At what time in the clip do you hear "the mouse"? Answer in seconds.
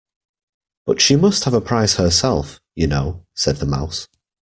3.57-4.07